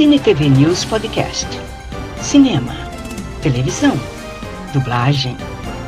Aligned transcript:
Cine 0.00 0.18
TV 0.18 0.48
News 0.48 0.82
Podcast. 0.86 1.46
Cinema, 2.22 2.72
televisão, 3.42 3.92
dublagem, 4.72 5.36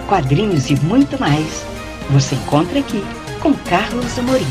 quadrinhos 0.07 0.69
e 0.69 0.77
muito 0.85 1.19
mais. 1.19 1.65
Você 2.11 2.35
encontra 2.35 2.81
aqui 2.81 3.03
com 3.41 3.55
Carlos 3.55 4.19
Amorim. 4.19 4.45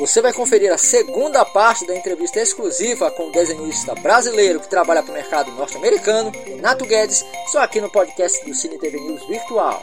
Você 0.00 0.20
vai 0.20 0.32
conferir 0.32 0.72
a 0.72 0.76
segunda 0.76 1.44
parte 1.44 1.86
da 1.86 1.94
entrevista 1.94 2.40
exclusiva 2.40 3.08
com 3.12 3.28
o 3.28 3.30
desenhista 3.30 3.94
brasileiro 3.94 4.58
que 4.58 4.68
trabalha 4.68 5.00
para 5.00 5.12
o 5.12 5.14
mercado 5.14 5.52
norte-americano, 5.52 6.32
Renato 6.44 6.84
Guedes, 6.86 7.24
só 7.52 7.62
aqui 7.62 7.80
no 7.80 7.88
podcast 7.88 8.44
do 8.44 8.52
Cine 8.52 8.80
TV 8.80 8.98
News 8.98 9.24
Virtual. 9.28 9.80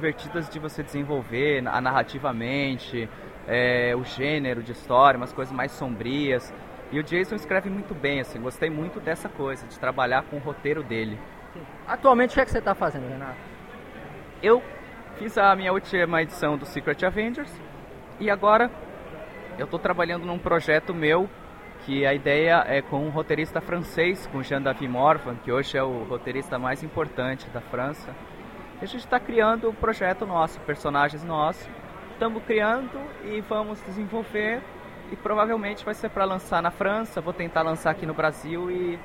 Divertidas 0.00 0.48
de 0.48 0.58
você 0.58 0.82
desenvolver 0.82 1.60
narrativamente, 1.60 3.08
é, 3.46 3.94
o 3.94 4.02
gênero 4.02 4.62
de 4.62 4.72
história, 4.72 5.18
umas 5.18 5.32
coisas 5.32 5.54
mais 5.54 5.72
sombrias. 5.72 6.52
E 6.90 6.98
o 6.98 7.02
Jason 7.02 7.36
escreve 7.36 7.68
muito 7.68 7.94
bem, 7.94 8.20
assim, 8.20 8.40
gostei 8.40 8.70
muito 8.70 8.98
dessa 8.98 9.28
coisa, 9.28 9.66
de 9.66 9.78
trabalhar 9.78 10.22
com 10.22 10.36
o 10.36 10.38
roteiro 10.40 10.82
dele. 10.82 11.18
Atualmente 11.86 12.30
o 12.30 12.34
que, 12.34 12.40
é 12.40 12.44
que 12.44 12.50
você 12.50 12.58
está 12.58 12.74
fazendo, 12.74 13.08
Renato? 13.08 13.38
Eu 14.42 14.62
fiz 15.18 15.36
a 15.36 15.54
minha 15.54 15.72
última 15.72 16.22
edição 16.22 16.56
do 16.56 16.64
Secret 16.64 17.04
Avengers 17.04 17.52
e 18.18 18.30
agora 18.30 18.70
eu 19.58 19.66
estou 19.66 19.78
trabalhando 19.78 20.24
num 20.24 20.38
projeto 20.38 20.94
meu 20.94 21.28
que 21.84 22.06
a 22.06 22.14
ideia 22.14 22.64
é 22.66 22.80
com 22.80 23.04
um 23.04 23.10
roteirista 23.10 23.60
francês, 23.60 24.26
com 24.28 24.42
Jean-David 24.42 24.88
Morvan, 24.88 25.36
que 25.36 25.52
hoje 25.52 25.76
é 25.76 25.82
o 25.82 26.04
roteirista 26.04 26.58
mais 26.58 26.82
importante 26.82 27.48
da 27.50 27.60
França. 27.60 28.14
A 28.80 28.86
gente 28.86 29.04
está 29.04 29.20
criando 29.20 29.66
o 29.66 29.70
um 29.70 29.74
projeto 29.74 30.24
nosso, 30.24 30.58
personagens 30.60 31.22
nossos. 31.22 31.68
Estamos 32.12 32.42
criando 32.44 32.98
e 33.26 33.42
vamos 33.42 33.78
desenvolver 33.82 34.62
e 35.12 35.16
provavelmente 35.16 35.84
vai 35.84 35.92
ser 35.92 36.08
para 36.08 36.24
lançar 36.24 36.62
na 36.62 36.70
França. 36.70 37.20
Vou 37.20 37.34
tentar 37.34 37.60
lançar 37.60 37.90
aqui 37.90 38.06
no 38.06 38.14
Brasil 38.14 38.70
e, 38.70 38.98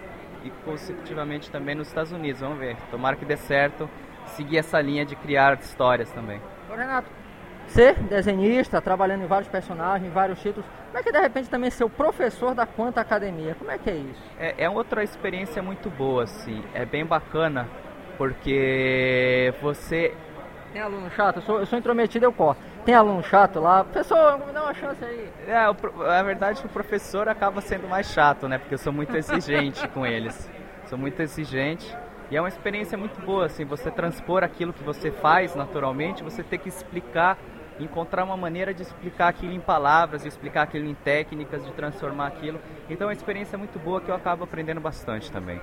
e 0.45 0.49
consecutivamente 0.63 1.51
também 1.51 1.75
nos 1.75 1.89
Estados 1.89 2.13
Unidos. 2.13 2.39
Vamos 2.39 2.57
ver. 2.57 2.77
Tomara 2.89 3.17
que 3.17 3.25
dê 3.25 3.35
certo. 3.35 3.89
Seguir 4.27 4.59
essa 4.59 4.79
linha 4.79 5.05
de 5.05 5.13
criar 5.13 5.59
histórias 5.59 6.09
também. 6.09 6.39
Ô 6.71 6.73
Renato, 6.73 7.09
ser 7.67 7.95
desenhista, 7.95 8.81
trabalhando 8.81 9.25
em 9.25 9.27
vários 9.27 9.49
personagens, 9.49 10.09
em 10.09 10.13
vários 10.13 10.41
títulos, 10.41 10.65
como 10.85 10.99
é 10.99 11.03
que 11.03 11.11
de 11.11 11.19
repente 11.19 11.49
também 11.49 11.69
ser 11.69 11.83
o 11.83 11.89
professor 11.89 12.55
da 12.55 12.65
Quanta 12.65 13.01
Academia? 13.01 13.55
Como 13.59 13.69
é 13.69 13.77
que 13.77 13.89
é 13.89 13.95
isso? 13.95 14.23
É, 14.39 14.55
é 14.63 14.69
outra 14.69 15.03
experiência 15.03 15.61
muito 15.61 15.89
boa, 15.89 16.23
assim. 16.23 16.63
É 16.73 16.85
bem 16.85 17.05
bacana 17.05 17.67
porque 18.17 19.53
você. 19.61 20.13
Tem 20.73 20.81
aluno 20.81 21.09
chato? 21.11 21.37
Eu 21.37 21.41
sou, 21.41 21.59
eu 21.59 21.65
sou 21.65 21.79
intrometido, 21.79 22.25
eu 22.25 22.33
corto. 22.33 22.61
Tem 22.85 22.93
aluno 22.93 23.23
chato 23.23 23.59
lá? 23.59 23.83
Professor, 23.83 24.37
dá 24.53 24.63
uma 24.63 24.73
chance 24.73 25.03
aí. 25.03 25.29
É, 25.47 25.69
o, 25.69 26.03
a 26.03 26.21
verdade 26.21 26.59
é 26.59 26.61
que 26.61 26.67
o 26.67 26.71
professor 26.71 27.27
acaba 27.27 27.61
sendo 27.61 27.87
mais 27.87 28.07
chato, 28.07 28.47
né? 28.47 28.57
Porque 28.57 28.75
eu 28.75 28.77
sou 28.77 28.93
muito 28.93 29.15
exigente 29.17 29.87
com 29.89 30.05
eles. 30.05 30.49
Sou 30.85 30.97
muito 30.97 31.19
exigente. 31.21 31.95
E 32.29 32.35
é 32.35 32.41
uma 32.41 32.49
experiência 32.49 32.97
muito 32.97 33.19
boa, 33.21 33.45
assim, 33.45 33.65
você 33.65 33.91
transpor 33.91 34.43
aquilo 34.43 34.73
que 34.73 34.83
você 34.83 35.11
faz 35.11 35.55
naturalmente, 35.55 36.23
você 36.23 36.41
ter 36.41 36.57
que 36.57 36.67
explicar, 36.67 37.37
encontrar 37.79 38.23
uma 38.23 38.35
maneira 38.35 38.73
de 38.73 38.81
explicar 38.81 39.27
aquilo 39.27 39.51
em 39.51 39.59
palavras, 39.59 40.23
de 40.23 40.27
explicar 40.27 40.63
aquilo 40.63 40.85
em 40.85 40.95
técnicas, 40.95 41.63
de 41.63 41.71
transformar 41.73 42.27
aquilo. 42.27 42.59
Então 42.89 43.05
é 43.05 43.09
uma 43.09 43.13
experiência 43.13 43.57
muito 43.57 43.77
boa 43.77 44.01
que 44.01 44.09
eu 44.09 44.15
acabo 44.15 44.43
aprendendo 44.43 44.81
bastante 44.81 45.31
também. 45.31 45.61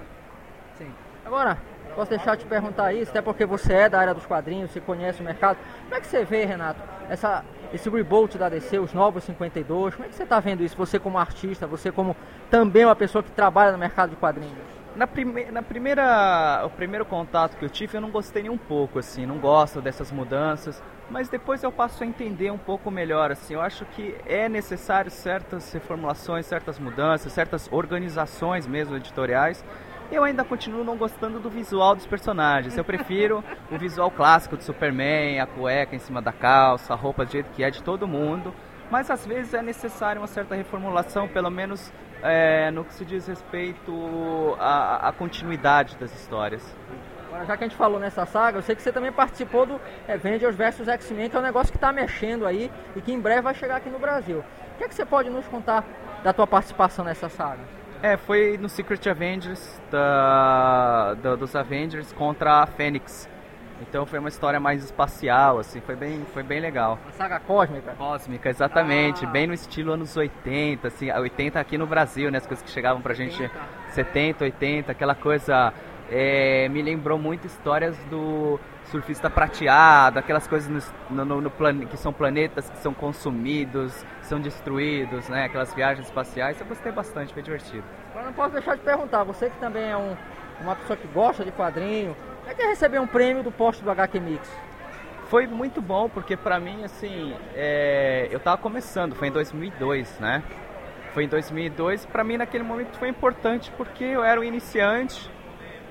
Sim. 0.78 0.92
Agora, 1.25 1.59
Posso 1.95 2.11
deixar 2.11 2.37
de 2.37 2.45
te 2.45 2.48
perguntar 2.48 2.92
isso, 2.92 3.11
até 3.11 3.20
porque 3.20 3.45
você 3.45 3.73
é 3.75 3.89
da 3.89 3.98
área 3.98 4.14
dos 4.14 4.24
quadrinhos, 4.24 4.70
você 4.70 4.80
conhece 4.80 5.20
o 5.20 5.24
mercado. 5.24 5.58
Como 5.85 5.95
é 5.95 6.01
que 6.01 6.07
você 6.07 6.24
vê, 6.24 6.45
Renato, 6.45 6.80
essa, 7.08 7.45
esse 7.73 7.89
reboot 7.91 8.39
da 8.39 8.48
DC, 8.48 8.79
os 8.79 8.95
novos 8.95 9.24
52? 9.24 9.95
Como 9.95 10.07
é 10.07 10.08
que 10.08 10.14
você 10.14 10.23
está 10.23 10.41
vendo 10.41 10.63
isso, 10.63 10.77
você 10.77 10.98
como 10.98 11.19
artista, 11.19 11.67
você 11.67 11.92
como 11.92 12.17
também 12.51 12.85
uma 12.85 12.96
pessoa 12.96 13.23
que 13.23 13.30
trabalha 13.30 13.73
no 13.73 13.79
mercado 13.79 14.11
de 14.11 14.17
quadrinhos? 14.17 14.57
Na, 14.96 15.07
prime 15.07 15.46
na 15.46 15.63
primeira, 15.63 16.63
o 16.67 16.70
primeiro 16.70 17.05
contato 17.05 17.57
que 17.57 17.64
eu 17.64 17.69
tive, 17.69 17.96
eu 17.96 18.01
não 18.01 18.11
gostei 18.11 18.42
nem 18.42 18.51
um 18.51 18.58
pouco, 18.58 18.98
assim, 18.98 19.25
não 19.25 19.39
gosto 19.39 19.80
dessas 19.80 20.11
mudanças, 20.11 20.83
mas 21.11 21.29
depois 21.30 21.63
eu 21.63 21.73
passo 21.73 22.05
a 22.05 22.07
entender 22.07 22.51
um 22.51 22.58
pouco 22.58 22.91
melhor, 22.91 23.33
assim, 23.33 23.55
eu 23.55 23.61
acho 23.63 23.86
que 23.86 24.14
é 24.27 24.51
necessário 24.51 25.11
certas 25.11 25.73
reformulações, 25.73 26.45
certas 26.45 26.79
mudanças, 26.79 27.33
certas 27.33 27.70
organizações 27.73 28.67
mesmo 28.67 28.96
editoriais, 28.96 29.64
eu 30.12 30.24
ainda 30.24 30.45
continuo 30.45 30.84
não 30.84 30.96
gostando 30.96 31.40
do 31.40 31.48
visual 31.48 31.95
dos 31.95 32.06
personagens. 32.06 32.77
Eu 32.77 32.84
prefiro 32.84 33.42
o 33.70 33.78
visual 33.78 34.11
clássico 34.11 34.56
do 34.56 34.62
Superman, 34.62 35.40
a 35.40 35.46
cueca 35.46 35.96
em 35.96 35.98
cima 35.98 36.20
da 36.20 36.33
calça, 36.33 36.92
a 36.92 36.96
roupa 36.96 37.24
do 37.24 37.33
jeito 37.33 37.50
que 37.50 37.64
é 37.64 37.70
de 37.70 37.83
todo 37.83 38.06
mundo. 38.06 38.55
Mas 38.90 39.11
às 39.11 39.27
vezes 39.27 39.55
é 39.55 39.62
necessário 39.62 40.20
uma 40.20 40.27
certa 40.27 40.55
reformulação, 40.55 41.27
pelo 41.27 41.51
menos 41.51 41.90
é, 42.22 42.70
no 42.70 42.84
que 42.84 42.92
se 42.92 43.06
diz 43.06 43.27
respeito 43.27 44.56
à, 44.61 45.08
à 45.08 45.12
continuidade 45.12 45.96
das 45.96 46.12
histórias. 46.14 46.62
Agora, 47.28 47.46
já 47.46 47.56
que 47.56 47.64
a 47.64 47.67
gente 47.68 47.77
falou 47.78 47.98
nessa 47.98 48.27
saga, 48.27 48.58
eu 48.58 48.62
sei 48.62 48.77
que 48.77 48.83
você 48.83 48.92
também 48.92 49.11
participou 49.11 49.64
do 49.64 49.80
Avengers 50.06 50.55
vs 50.55 50.86
X-Men, 50.86 51.30
que 51.30 51.36
é 51.36 51.39
um 51.39 51.42
negócio 51.42 51.72
que 51.72 51.78
está 51.78 51.90
mexendo 51.90 52.46
aí 52.46 52.70
e 52.95 53.01
que 53.01 53.11
em 53.11 53.18
breve 53.18 53.40
vai 53.40 53.55
chegar 53.55 53.77
aqui 53.77 53.89
no 53.89 53.98
Brasil. 53.98 54.45
O 54.74 54.78
que, 54.78 54.84
é 54.84 54.89
que 54.89 54.95
você 54.95 55.06
pode 55.06 55.30
nos 55.30 55.46
contar 55.46 55.83
da 56.22 56.34
tua 56.34 56.46
participação 56.46 57.02
nessa 57.02 57.30
saga? 57.30 57.82
É, 58.02 58.17
foi 58.17 58.58
no 58.58 58.68
Secret 58.68 59.08
Avengers 59.08 59.80
da, 59.89 61.14
da, 61.14 61.36
dos 61.36 61.55
Avengers 61.55 62.13
contra 62.13 62.63
a 62.63 62.67
Fênix. 62.67 63.29
Então 63.80 64.05
foi 64.05 64.18
uma 64.18 64.29
história 64.29 64.58
mais 64.58 64.85
espacial, 64.85 65.58
assim, 65.58 65.80
foi 65.80 65.95
bem, 65.95 66.24
foi 66.33 66.42
bem 66.42 66.61
legal. 66.61 66.98
Uma 67.05 67.13
saga 67.13 67.39
cósmica? 67.40 67.92
Cósmica, 67.92 68.51
exatamente. 68.51 69.24
Ah. 69.24 69.29
Bem 69.29 69.46
no 69.46 69.55
estilo 69.55 69.92
anos 69.92 70.17
80, 70.17 70.89
assim, 70.89 71.11
80 71.13 71.61
aqui 71.61 71.79
no 71.79 71.86
Brasil, 71.86 72.30
né? 72.30 72.39
As 72.39 72.46
coisas 72.46 72.64
que 72.64 72.70
chegavam 72.70 73.01
pra 73.01 73.14
gente 73.14 73.40
80. 73.40 73.61
70, 73.92 74.45
80, 74.45 74.92
aquela 74.92 75.14
coisa. 75.14 75.73
É, 76.14 76.68
me 76.68 76.83
lembrou 76.83 77.18
muito 77.18 77.46
histórias 77.46 77.96
do 78.11 78.61
surfista 78.84 79.30
prateado, 79.30 80.18
aquelas 80.18 80.46
coisas 80.46 80.92
no, 81.08 81.24
no, 81.24 81.40
no 81.40 81.50
que 81.86 81.96
são 81.96 82.12
planetas 82.12 82.68
que 82.68 82.77
são 82.77 82.92
consumidos, 82.92 84.05
são 84.20 84.39
destruídos, 84.39 85.30
né? 85.30 85.46
Aquelas 85.46 85.72
viagens 85.72 86.06
espaciais. 86.06 86.61
Eu 86.61 86.67
gostei 86.67 86.92
bastante, 86.92 87.33
foi 87.33 87.42
divertido. 87.42 87.84
Agora 88.11 88.27
não 88.27 88.34
posso 88.34 88.52
deixar 88.52 88.74
de 88.74 88.83
perguntar, 88.83 89.24
você 89.24 89.48
que 89.48 89.56
também 89.56 89.89
é 89.89 89.96
um, 89.96 90.14
uma 90.61 90.77
pessoa 90.77 90.98
que 90.98 91.08
gosta 91.08 91.46
de 91.46 91.51
quadrinho, 91.51 92.14
como 92.40 92.51
é 92.51 92.55
que 92.55 92.61
é 92.61 92.67
receber 92.67 93.01
um 93.01 93.06
prêmio 93.06 93.42
do 93.42 93.51
posto 93.51 93.83
do 93.83 93.90
HQ 93.90 94.20
Mix? 94.20 94.51
Foi 95.30 95.46
muito 95.46 95.80
bom, 95.80 96.11
porque 96.11 96.36
pra 96.36 96.61
mim, 96.61 96.84
assim, 96.84 97.34
é, 97.55 98.28
eu 98.30 98.39
tava 98.39 98.58
começando, 98.58 99.14
foi 99.14 99.28
em 99.28 99.33
2002, 99.33 100.18
né? 100.18 100.42
Foi 101.14 101.24
em 101.24 101.28
2002, 101.28 102.05
pra 102.05 102.22
mim 102.22 102.36
naquele 102.36 102.64
momento 102.64 102.98
foi 102.98 103.08
importante 103.08 103.72
porque 103.78 104.05
eu 104.05 104.22
era 104.22 104.39
um 104.39 104.45
iniciante 104.45 105.30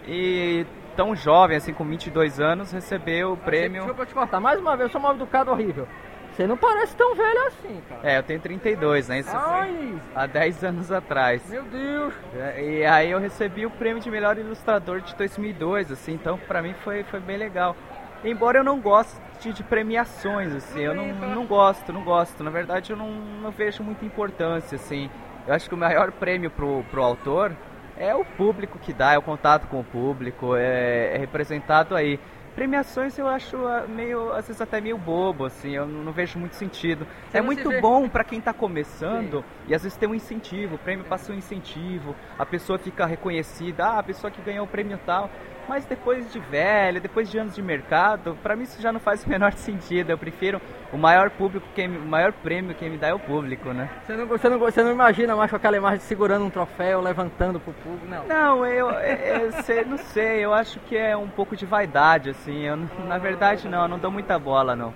e 0.07 0.65
tão 0.95 1.15
jovem, 1.15 1.57
assim, 1.57 1.73
com 1.73 1.85
22 1.85 2.39
anos, 2.39 2.71
recebeu 2.71 3.33
o 3.33 3.37
prêmio. 3.37 3.85
Deixa 3.85 4.01
eu 4.01 4.05
te 4.05 4.13
cortar, 4.13 4.39
mais 4.39 4.59
uma 4.59 4.75
vez, 4.75 4.89
eu 4.89 4.91
sou 4.91 5.01
mal 5.01 5.15
educado 5.15 5.51
horrível. 5.51 5.87
Você 6.31 6.47
não 6.47 6.55
parece 6.55 6.95
tão 6.95 7.13
velho 7.13 7.47
assim, 7.47 7.81
cara. 7.89 8.01
É, 8.03 8.17
eu 8.17 8.23
tenho 8.23 8.39
32, 8.39 9.09
né? 9.09 9.19
Isso 9.19 9.35
Ai. 9.35 10.01
há 10.15 10.25
10 10.25 10.63
anos 10.63 10.91
atrás. 10.91 11.47
Meu 11.49 11.63
Deus! 11.63 12.13
É, 12.33 12.63
e 12.63 12.85
aí 12.85 13.11
eu 13.11 13.19
recebi 13.19 13.65
o 13.65 13.69
prêmio 13.69 14.01
de 14.01 14.09
melhor 14.09 14.37
ilustrador 14.37 15.01
de 15.01 15.13
2002, 15.15 15.91
assim, 15.91 16.13
então 16.13 16.37
pra 16.37 16.61
mim 16.61 16.73
foi, 16.83 17.03
foi 17.03 17.19
bem 17.19 17.37
legal. 17.37 17.75
Embora 18.23 18.59
eu 18.59 18.63
não 18.63 18.79
goste 18.79 19.19
de, 19.41 19.51
de 19.51 19.63
premiações, 19.63 20.53
assim, 20.53 20.79
eu 20.79 20.95
não, 20.95 21.07
não 21.07 21.45
gosto, 21.45 21.91
não 21.91 22.03
gosto. 22.03 22.43
Na 22.43 22.51
verdade, 22.51 22.91
eu 22.91 22.97
não, 22.97 23.11
não 23.11 23.51
vejo 23.51 23.83
muita 23.83 24.05
importância, 24.05 24.75
assim. 24.75 25.09
Eu 25.45 25.53
acho 25.53 25.67
que 25.67 25.75
o 25.75 25.77
maior 25.77 26.11
prêmio 26.11 26.49
pro, 26.49 26.83
pro 26.89 27.03
autor 27.03 27.51
é 27.97 28.13
o 28.15 28.23
público 28.23 28.79
que 28.79 28.93
dá, 28.93 29.13
é 29.13 29.17
o 29.17 29.21
contato 29.21 29.67
com 29.67 29.79
o 29.79 29.83
público, 29.83 30.55
é, 30.55 31.15
é 31.15 31.17
representado 31.17 31.95
aí. 31.95 32.19
Premiações 32.55 33.17
eu 33.17 33.27
acho 33.27 33.55
ah, 33.65 33.85
meio, 33.87 34.33
às 34.33 34.47
vezes 34.47 34.61
até 34.61 34.81
meio 34.81 34.97
bobo, 34.97 35.45
assim, 35.45 35.71
eu 35.71 35.85
não 35.85 36.11
vejo 36.11 36.37
muito 36.37 36.55
sentido. 36.55 37.07
Você 37.29 37.37
é 37.37 37.41
muito 37.41 37.69
vê... 37.69 37.79
bom 37.79 38.09
para 38.09 38.25
quem 38.25 38.39
está 38.39 38.51
começando 38.51 39.39
Sim. 39.39 39.69
e 39.69 39.75
às 39.75 39.83
vezes 39.83 39.97
tem 39.97 40.09
um 40.09 40.15
incentivo, 40.15 40.75
o 40.75 40.77
prêmio 40.77 41.05
passa 41.05 41.31
um 41.31 41.35
incentivo, 41.35 42.13
a 42.37 42.45
pessoa 42.45 42.77
fica 42.77 43.05
reconhecida, 43.05 43.85
ah, 43.85 43.99
a 43.99 44.03
pessoa 44.03 44.29
que 44.29 44.41
ganhou 44.41 44.65
o 44.65 44.67
prêmio 44.67 44.99
tal. 45.05 45.29
Mas 45.71 45.85
depois 45.85 46.29
de 46.33 46.37
velho, 46.37 46.99
depois 46.99 47.31
de 47.31 47.37
anos 47.37 47.55
de 47.55 47.61
mercado, 47.61 48.37
para 48.43 48.57
mim 48.57 48.63
isso 48.63 48.81
já 48.81 48.91
não 48.91 48.99
faz 48.99 49.23
o 49.23 49.29
menor 49.31 49.53
sentido. 49.53 50.09
Eu 50.09 50.17
prefiro 50.17 50.61
o 50.91 50.97
maior 50.97 51.29
público, 51.29 51.65
quem, 51.73 51.87
o 51.87 52.05
maior 52.05 52.33
prêmio 52.33 52.75
quem 52.75 52.89
me 52.89 52.97
dá 52.97 53.07
é 53.07 53.13
o 53.13 53.19
público, 53.19 53.71
né? 53.71 53.89
Você 54.05 54.17
não, 54.17 54.27
você 54.27 54.49
não, 54.49 54.59
você 54.59 54.83
não 54.83 54.91
imagina 54.91 55.33
mais 55.33 55.49
com 55.49 55.55
aquela 55.55 55.77
imagem 55.77 56.01
segurando 56.01 56.43
um 56.43 56.49
troféu, 56.49 56.99
levantando 56.99 57.57
pro 57.57 57.71
público, 57.71 58.05
não? 58.05 58.27
Não, 58.27 58.65
eu, 58.65 58.89
eu, 58.89 59.49
eu 59.49 59.85
não 59.85 59.97
sei, 59.97 60.43
eu 60.43 60.53
acho 60.53 60.77
que 60.81 60.97
é 60.97 61.15
um 61.15 61.29
pouco 61.29 61.55
de 61.55 61.65
vaidade, 61.65 62.31
assim. 62.31 62.63
Eu, 62.63 62.75
na 63.07 63.17
verdade, 63.17 63.69
não, 63.69 63.83
eu 63.83 63.87
não 63.87 63.97
dou 63.97 64.11
muita 64.11 64.37
bola, 64.37 64.75
não. 64.75 64.93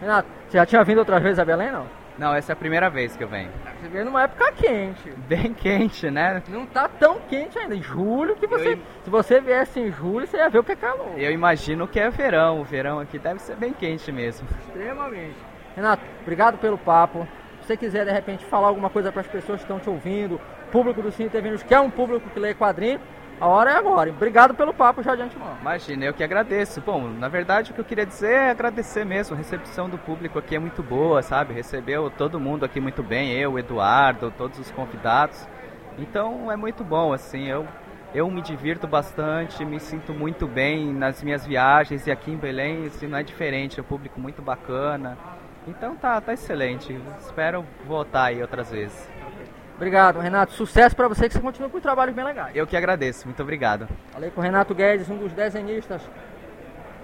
Renato, 0.00 0.26
você 0.48 0.56
já 0.56 0.64
tinha 0.64 0.82
vindo 0.84 1.00
outras 1.00 1.22
vezes 1.22 1.38
a 1.38 1.44
Belém, 1.44 1.70
não? 1.70 1.86
Não, 2.18 2.34
essa 2.34 2.52
é 2.52 2.54
a 2.54 2.56
primeira 2.56 2.90
vez 2.90 3.16
que 3.16 3.24
eu 3.24 3.28
venho. 3.28 3.50
Você 3.80 3.88
veio 3.88 4.04
numa 4.04 4.22
época 4.24 4.52
quente. 4.52 5.10
Bem 5.28 5.54
quente, 5.54 6.10
né? 6.10 6.42
Não 6.48 6.66
tá 6.66 6.86
tão 6.88 7.18
quente 7.20 7.58
ainda. 7.58 7.74
Em 7.74 7.82
julho 7.82 8.36
que 8.36 8.46
você. 8.46 8.74
Eu- 8.74 8.78
Se 9.04 9.10
você 9.10 9.40
viesse 9.40 9.80
em 9.80 9.90
julho, 9.90 10.26
você 10.26 10.36
ia 10.36 10.48
ver 10.50 10.58
o 10.58 10.64
que 10.64 10.72
é 10.72 10.76
calor. 10.76 11.14
Eu 11.18 11.32
imagino 11.32 11.88
que 11.88 11.98
é 11.98 12.10
verão. 12.10 12.60
O 12.60 12.64
verão 12.64 13.00
aqui 13.00 13.18
deve 13.18 13.40
ser 13.40 13.56
bem 13.56 13.72
quente 13.72 14.12
mesmo. 14.12 14.46
Extremamente. 14.66 15.36
Renato, 15.74 16.02
obrigado 16.20 16.58
pelo 16.58 16.76
papo. 16.76 17.26
Se 17.62 17.68
você 17.68 17.76
quiser 17.76 18.04
de 18.04 18.12
repente 18.12 18.44
falar 18.44 18.68
alguma 18.68 18.90
coisa 18.90 19.10
para 19.10 19.22
as 19.22 19.26
pessoas 19.26 19.58
que 19.60 19.64
estão 19.64 19.78
te 19.78 19.88
ouvindo, 19.88 20.40
público 20.70 21.00
do 21.00 21.10
Cine 21.12 21.30
TV 21.30 21.48
News, 21.48 21.62
que 21.62 21.74
é 21.74 21.80
um 21.80 21.88
público 21.90 22.28
que 22.28 22.38
lê 22.38 22.54
quadrinho, 22.54 23.00
a 23.40 23.46
hora 23.46 23.72
é 23.72 23.76
agora. 23.76 24.10
Obrigado 24.10 24.54
pelo 24.54 24.72
papo 24.72 25.02
já 25.02 25.16
de 25.16 25.22
antemão. 25.22 25.56
Imagina, 25.60 26.04
eu 26.04 26.14
que 26.14 26.22
agradeço. 26.22 26.80
Bom, 26.80 27.08
na 27.08 27.28
verdade 27.28 27.70
o 27.70 27.74
que 27.74 27.80
eu 27.80 27.84
queria 27.84 28.06
dizer 28.06 28.32
é 28.32 28.50
agradecer 28.50 29.04
mesmo. 29.04 29.34
A 29.34 29.38
recepção 29.38 29.88
do 29.88 29.98
público 29.98 30.38
aqui 30.38 30.54
é 30.54 30.58
muito 30.58 30.82
boa, 30.82 31.22
sabe? 31.22 31.52
Recebeu 31.52 32.10
todo 32.10 32.38
mundo 32.38 32.64
aqui 32.64 32.80
muito 32.80 33.02
bem, 33.02 33.32
eu, 33.32 33.58
Eduardo, 33.58 34.32
todos 34.36 34.58
os 34.58 34.70
convidados. 34.70 35.46
Então 35.98 36.50
é 36.50 36.56
muito 36.56 36.82
bom, 36.82 37.12
assim, 37.12 37.48
eu, 37.48 37.66
eu 38.14 38.30
me 38.30 38.40
divirto 38.40 38.86
bastante, 38.86 39.64
me 39.64 39.78
sinto 39.78 40.14
muito 40.14 40.46
bem 40.46 40.92
nas 40.92 41.22
minhas 41.22 41.46
viagens 41.46 42.06
e 42.06 42.10
aqui 42.10 42.30
em 42.30 42.36
Belém, 42.36 42.86
assim, 42.86 43.06
não 43.06 43.18
é 43.18 43.22
diferente, 43.22 43.78
é 43.78 43.82
um 43.82 43.86
público 43.86 44.20
muito 44.20 44.40
bacana. 44.40 45.18
Então 45.66 45.94
tá, 45.94 46.20
tá 46.20 46.32
excelente. 46.32 46.98
Espero 47.20 47.64
voltar 47.86 48.24
aí 48.24 48.40
outras 48.40 48.70
vezes. 48.70 49.08
Obrigado, 49.76 50.20
Renato. 50.20 50.52
Sucesso 50.52 50.94
para 50.94 51.08
você 51.08 51.28
que 51.28 51.34
você 51.34 51.40
continue 51.40 51.70
com 51.70 51.80
trabalhos 51.80 52.14
bem 52.14 52.24
legais. 52.24 52.54
Eu 52.54 52.66
que 52.66 52.76
agradeço, 52.76 53.26
muito 53.26 53.42
obrigado. 53.42 53.88
Falei 54.12 54.30
com 54.30 54.40
o 54.40 54.44
Renato 54.44 54.74
Guedes, 54.74 55.08
um 55.10 55.16
dos 55.16 55.32
desenhistas 55.32 56.02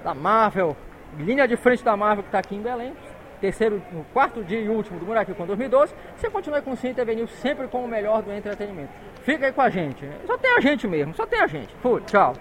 da 0.05 0.15
Marvel, 0.15 0.77
linha 1.19 1.47
de 1.49 1.57
frente 1.57 1.83
da 1.83 1.97
Marvel 1.97 2.23
que 2.23 2.29
está 2.29 2.39
aqui 2.39 2.55
em 2.55 2.63
Belém. 2.63 2.95
Terceiro, 3.41 3.81
no 3.93 4.05
quarto 4.13 4.43
dia 4.43 4.61
e 4.61 4.69
último 4.69 4.99
do 4.99 5.07
Muraquil 5.07 5.35
com 5.35 5.47
2012. 5.47 5.95
Você 6.17 6.29
continua 6.29 6.61
com 6.61 6.73
o 6.73 6.77
Cine 6.77 6.95
TV 6.95 7.15
News 7.15 7.31
sempre 7.35 7.69
com 7.69 7.85
o 7.85 7.89
melhor 7.89 8.23
do 8.23 8.33
entretenimento. 8.33 8.91
Fica 9.23 9.47
aí 9.47 9.53
com 9.53 9.63
a 9.63 9.71
gente. 9.71 10.09
Só 10.27 10.37
tem 10.37 10.57
a 10.57 10.61
gente 10.61 10.89
mesmo, 10.89 11.15
só 11.15 11.25
tem 11.25 11.41
a 11.41 11.47
gente. 11.47 11.73
Fui, 11.81 12.01
tchau. 12.03 12.35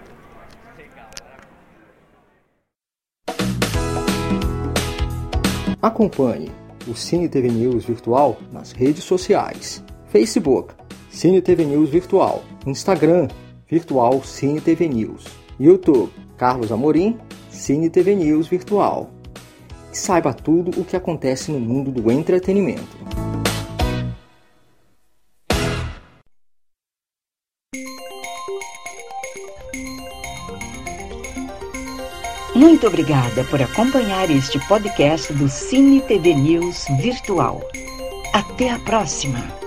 Acompanhe 5.80 6.50
o 6.88 6.94
Cine 6.94 7.28
TV 7.28 7.48
News 7.48 7.84
Virtual 7.84 8.36
nas 8.50 8.72
redes 8.72 9.04
sociais: 9.04 9.84
Facebook, 10.08 10.74
Cine 11.10 11.42
TV 11.42 11.64
News 11.66 11.90
Virtual, 11.90 12.42
Instagram, 12.66 13.28
Virtual 13.70 14.22
Cine 14.24 14.60
TV 14.60 14.88
News, 14.88 15.26
YouTube, 15.60 16.10
Carlos 16.38 16.72
Amorim, 16.72 17.18
Cine 17.50 17.90
TV 17.90 18.14
News 18.14 18.48
Virtual. 18.48 19.10
E 19.92 19.96
saiba 19.96 20.32
tudo 20.32 20.80
o 20.80 20.84
que 20.84 20.96
acontece 20.96 21.52
no 21.52 21.60
mundo 21.60 21.90
do 21.90 22.10
entretenimento. 22.10 22.96
Muito 32.54 32.86
obrigada 32.86 33.44
por 33.44 33.60
acompanhar 33.60 34.30
este 34.30 34.58
podcast 34.66 35.32
do 35.34 35.48
Cine 35.48 36.00
TV 36.00 36.34
News 36.34 36.86
Virtual. 37.00 37.60
Até 38.32 38.70
a 38.70 38.78
próxima! 38.78 39.57